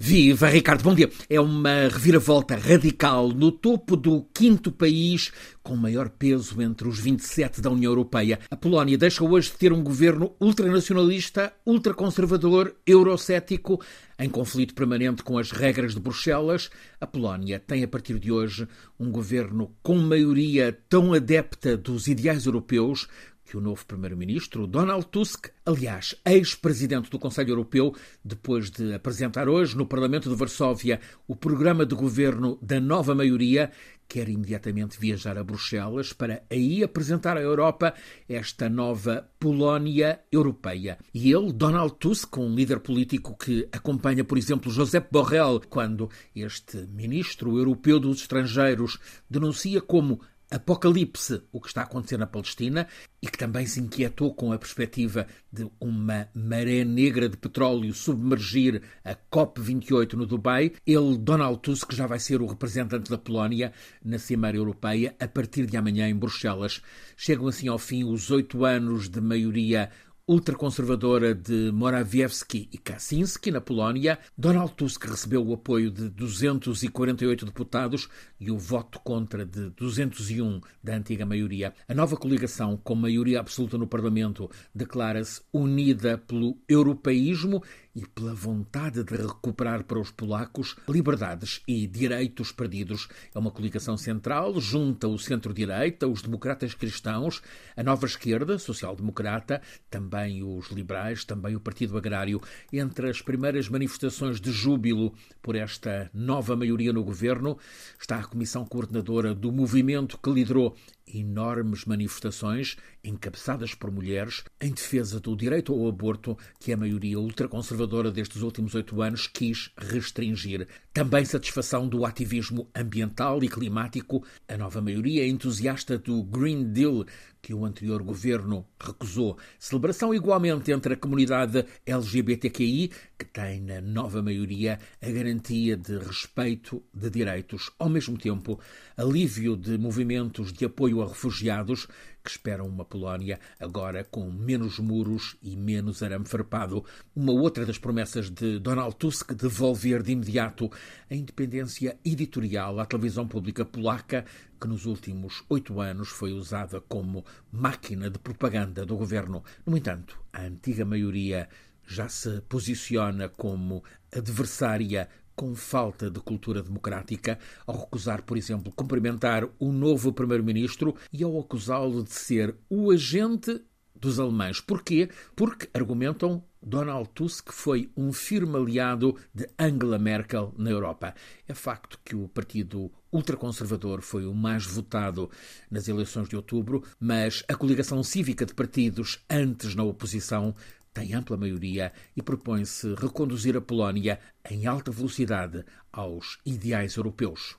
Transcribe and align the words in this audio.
Viva, 0.00 0.46
Ricardo, 0.48 0.84
bom 0.84 0.94
dia. 0.94 1.10
É 1.28 1.40
uma 1.40 1.88
reviravolta 1.88 2.54
radical 2.54 3.30
no 3.30 3.50
topo 3.50 3.96
do 3.96 4.22
quinto 4.32 4.70
país 4.70 5.32
com 5.60 5.74
maior 5.74 6.08
peso 6.08 6.62
entre 6.62 6.86
os 6.86 7.00
27 7.00 7.60
da 7.60 7.68
União 7.68 7.90
Europeia. 7.90 8.38
A 8.48 8.56
Polónia 8.56 8.96
deixa 8.96 9.24
hoje 9.24 9.50
de 9.50 9.56
ter 9.56 9.72
um 9.72 9.82
governo 9.82 10.32
ultranacionalista, 10.40 11.52
ultraconservador, 11.66 12.76
eurocético, 12.86 13.82
em 14.16 14.30
conflito 14.30 14.72
permanente 14.72 15.24
com 15.24 15.36
as 15.36 15.50
regras 15.50 15.94
de 15.94 16.00
Bruxelas. 16.00 16.70
A 17.00 17.06
Polónia 17.06 17.58
tem, 17.58 17.82
a 17.82 17.88
partir 17.88 18.20
de 18.20 18.30
hoje, 18.30 18.68
um 19.00 19.10
governo 19.10 19.74
com 19.82 19.98
maioria 19.98 20.78
tão 20.88 21.12
adepta 21.12 21.76
dos 21.76 22.06
ideais 22.06 22.46
europeus 22.46 23.08
que 23.48 23.56
o 23.56 23.60
novo 23.62 23.86
primeiro-ministro, 23.86 24.66
Donald 24.66 25.06
Tusk, 25.06 25.48
aliás, 25.64 26.14
ex-presidente 26.22 27.08
do 27.08 27.18
Conselho 27.18 27.52
Europeu, 27.52 27.94
depois 28.22 28.70
de 28.70 28.92
apresentar 28.92 29.48
hoje 29.48 29.74
no 29.74 29.86
Parlamento 29.86 30.28
de 30.28 30.36
Varsóvia 30.36 31.00
o 31.26 31.34
programa 31.34 31.86
de 31.86 31.94
governo 31.94 32.58
da 32.60 32.78
nova 32.78 33.14
maioria, 33.14 33.72
quer 34.06 34.28
imediatamente 34.28 35.00
viajar 35.00 35.38
a 35.38 35.44
Bruxelas 35.44 36.12
para 36.12 36.42
aí 36.50 36.84
apresentar 36.84 37.38
à 37.38 37.40
Europa 37.40 37.94
esta 38.28 38.68
nova 38.68 39.30
Polónia 39.38 40.20
europeia. 40.30 40.98
E 41.14 41.32
ele, 41.32 41.50
Donald 41.50 41.94
Tusk, 41.98 42.36
um 42.36 42.54
líder 42.54 42.80
político 42.80 43.34
que 43.34 43.66
acompanha, 43.72 44.24
por 44.24 44.36
exemplo, 44.36 44.70
Josep 44.70 45.08
Borrell, 45.10 45.60
quando 45.70 46.10
este 46.36 46.86
ministro 46.86 47.56
europeu 47.56 47.98
dos 47.98 48.20
estrangeiros 48.20 48.98
denuncia 49.28 49.80
como 49.80 50.20
apocalipse 50.50 51.42
o 51.52 51.60
que 51.60 51.68
está 51.68 51.82
a 51.82 51.84
acontecer 51.84 52.16
na 52.16 52.26
Palestina 52.26 52.86
e 53.20 53.26
que 53.26 53.38
também 53.38 53.66
se 53.66 53.80
inquietou 53.80 54.34
com 54.34 54.52
a 54.52 54.58
perspectiva 54.58 55.26
de 55.52 55.68
uma 55.80 56.28
maré 56.34 56.84
negra 56.84 57.28
de 57.28 57.36
petróleo 57.36 57.92
submergir 57.92 58.82
a 59.04 59.14
COP28 59.14 60.14
no 60.14 60.26
Dubai. 60.26 60.72
Ele, 60.86 61.18
Donald 61.18 61.60
Tusk, 61.60 61.92
já 61.92 62.06
vai 62.06 62.18
ser 62.18 62.40
o 62.40 62.46
representante 62.46 63.10
da 63.10 63.18
Polónia 63.18 63.72
na 64.04 64.18
Cimeira 64.18 64.56
Europeia 64.56 65.14
a 65.20 65.28
partir 65.28 65.66
de 65.66 65.76
amanhã 65.76 66.08
em 66.08 66.16
Bruxelas. 66.16 66.80
Chegam 67.16 67.48
assim 67.48 67.68
ao 67.68 67.78
fim 67.78 68.04
os 68.04 68.30
oito 68.30 68.64
anos 68.64 69.08
de 69.08 69.20
maioria 69.20 69.90
ultraconservadora 70.28 71.34
de 71.34 71.72
Morawiecki 71.72 72.68
e 72.70 72.76
Kaczynski, 72.76 73.50
na 73.50 73.62
Polónia, 73.62 74.18
Donald 74.36 74.74
Tusk 74.74 75.06
recebeu 75.06 75.42
o 75.42 75.54
apoio 75.54 75.90
de 75.90 76.10
248 76.10 77.46
deputados 77.46 78.10
e 78.38 78.50
o 78.50 78.58
voto 78.58 79.00
contra 79.00 79.46
de 79.46 79.70
201 79.70 80.60
da 80.84 80.96
antiga 80.96 81.24
maioria. 81.24 81.72
A 81.88 81.94
nova 81.94 82.14
coligação, 82.14 82.76
com 82.76 82.94
maioria 82.94 83.40
absoluta 83.40 83.78
no 83.78 83.86
Parlamento, 83.86 84.50
declara-se 84.74 85.40
unida 85.50 86.18
pelo 86.18 86.58
europeísmo 86.68 87.62
e 87.98 88.06
pela 88.06 88.32
vontade 88.32 89.02
de 89.02 89.16
recuperar 89.16 89.82
para 89.82 89.98
os 89.98 90.12
polacos 90.12 90.76
liberdades 90.88 91.60
e 91.66 91.84
direitos 91.84 92.52
perdidos. 92.52 93.08
É 93.34 93.38
uma 93.38 93.50
coligação 93.50 93.96
central, 93.96 94.60
junta 94.60 95.08
o 95.08 95.18
centro-direita, 95.18 96.06
os 96.06 96.22
democratas 96.22 96.74
cristãos, 96.74 97.42
a 97.76 97.82
nova 97.82 98.06
esquerda, 98.06 98.56
social-democrata, 98.56 99.60
também 99.90 100.44
os 100.44 100.70
liberais, 100.70 101.24
também 101.24 101.56
o 101.56 101.60
Partido 101.60 101.98
Agrário. 101.98 102.40
Entre 102.72 103.10
as 103.10 103.20
primeiras 103.20 103.68
manifestações 103.68 104.40
de 104.40 104.52
júbilo 104.52 105.12
por 105.42 105.56
esta 105.56 106.08
nova 106.14 106.54
maioria 106.54 106.92
no 106.92 107.02
governo 107.02 107.58
está 108.00 108.20
a 108.20 108.24
comissão 108.24 108.64
coordenadora 108.64 109.34
do 109.34 109.50
movimento 109.50 110.18
que 110.18 110.30
liderou 110.30 110.76
enormes 111.14 111.84
manifestações 111.84 112.76
encabeçadas 113.02 113.74
por 113.74 113.90
mulheres 113.90 114.44
em 114.60 114.72
defesa 114.72 115.20
do 115.20 115.36
direito 115.36 115.72
ao 115.72 115.88
aborto 115.88 116.36
que 116.58 116.72
a 116.72 116.76
maioria 116.76 117.18
ultraconservadora 117.18 118.10
destes 118.10 118.42
últimos 118.42 118.74
oito 118.74 119.00
anos 119.00 119.26
quis 119.26 119.70
restringir. 119.76 120.66
Também 120.92 121.24
satisfação 121.24 121.88
do 121.88 122.04
ativismo 122.04 122.68
ambiental 122.74 123.42
e 123.42 123.48
climático. 123.48 124.24
A 124.48 124.56
nova 124.56 124.80
maioria 124.80 125.26
entusiasta 125.26 125.98
do 125.98 126.22
Green 126.22 126.72
Deal 126.72 127.04
que 127.40 127.54
o 127.54 127.64
anterior 127.64 128.02
governo 128.02 128.66
recusou. 128.78 129.38
Celebração 129.58 130.14
igualmente 130.14 130.70
entre 130.72 130.94
a 130.94 130.96
comunidade 130.96 131.64
LGBTQI, 131.86 132.90
que 133.18 133.24
tem 133.24 133.60
na 133.60 133.80
nova 133.80 134.22
maioria 134.22 134.78
a 135.00 135.10
garantia 135.10 135.76
de 135.76 135.98
respeito 135.98 136.82
de 136.92 137.10
direitos. 137.10 137.70
Ao 137.78 137.88
mesmo 137.88 138.18
tempo, 138.18 138.60
alívio 138.96 139.56
de 139.56 139.78
movimentos 139.78 140.52
de 140.52 140.64
apoio 140.64 141.02
a 141.02 141.06
refugiados 141.06 141.88
que 142.28 142.32
esperam 142.32 142.66
uma 142.66 142.84
Polónia 142.84 143.40
agora 143.58 144.04
com 144.04 144.30
menos 144.30 144.78
muros 144.78 145.34
e 145.42 145.56
menos 145.56 146.02
arame 146.02 146.26
farpado. 146.26 146.84
Uma 147.16 147.32
outra 147.32 147.64
das 147.64 147.78
promessas 147.78 148.28
de 148.28 148.58
Donald 148.58 148.96
Tusk 148.96 149.32
devolver 149.32 150.02
de 150.02 150.12
imediato 150.12 150.70
a 151.10 151.14
independência 151.14 151.98
editorial 152.04 152.78
à 152.78 152.84
televisão 152.84 153.26
pública 153.26 153.64
polaca, 153.64 154.26
que 154.60 154.68
nos 154.68 154.84
últimos 154.84 155.42
oito 155.48 155.80
anos 155.80 156.10
foi 156.10 156.34
usada 156.34 156.82
como 156.82 157.24
máquina 157.50 158.10
de 158.10 158.18
propaganda 158.18 158.84
do 158.84 158.98
governo. 158.98 159.42
No 159.64 159.74
entanto, 159.74 160.20
a 160.30 160.42
antiga 160.42 160.84
maioria 160.84 161.48
já 161.86 162.10
se 162.10 162.42
posiciona 162.42 163.30
como 163.30 163.82
adversária 164.14 165.08
com 165.38 165.54
falta 165.54 166.10
de 166.10 166.18
cultura 166.18 166.60
democrática, 166.60 167.38
ao 167.64 167.78
recusar, 167.78 168.24
por 168.24 168.36
exemplo, 168.36 168.72
cumprimentar 168.72 169.48
o 169.56 169.70
novo 169.70 170.12
primeiro-ministro 170.12 170.96
e 171.12 171.22
ao 171.22 171.38
acusá-lo 171.38 172.02
de 172.02 172.10
ser 172.10 172.56
o 172.68 172.90
agente 172.90 173.62
dos 173.94 174.18
alemães. 174.18 174.60
Porquê? 174.60 175.08
Porque, 175.36 175.68
argumentam, 175.72 176.42
Donald 176.60 177.08
Tusk 177.14 177.52
foi 177.52 177.88
um 177.96 178.12
firme 178.12 178.56
aliado 178.56 179.16
de 179.32 179.48
Angela 179.56 179.96
Merkel 179.96 180.52
na 180.58 180.70
Europa. 180.70 181.14
É 181.46 181.54
facto 181.54 182.00
que 182.04 182.16
o 182.16 182.26
partido 182.26 182.90
ultraconservador 183.12 184.02
foi 184.02 184.26
o 184.26 184.34
mais 184.34 184.66
votado 184.66 185.30
nas 185.70 185.86
eleições 185.86 186.28
de 186.28 186.34
outubro, 186.34 186.82
mas 186.98 187.44
a 187.48 187.54
coligação 187.54 188.02
cívica 188.02 188.44
de 188.44 188.54
partidos 188.54 189.24
antes 189.30 189.76
na 189.76 189.84
oposição 189.84 190.52
tem 190.98 191.14
ampla 191.14 191.36
maioria 191.36 191.92
e 192.16 192.22
propõe-se 192.22 192.94
reconduzir 192.96 193.56
a 193.56 193.60
Polónia 193.60 194.18
em 194.50 194.66
alta 194.66 194.90
velocidade 194.90 195.64
aos 195.92 196.38
ideais 196.44 196.96
europeus. 196.96 197.58